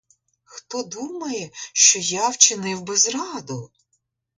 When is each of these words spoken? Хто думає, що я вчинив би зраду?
Хто 0.43 0.83
думає, 0.83 1.49
що 1.73 1.99
я 1.99 2.29
вчинив 2.29 2.81
би 2.81 2.97
зраду? 2.97 3.71